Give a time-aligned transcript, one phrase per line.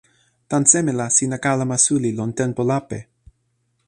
[0.49, 2.99] tan seme la sina kalama suli lon tenpo lape?